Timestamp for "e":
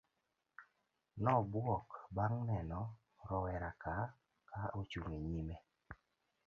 5.17-5.19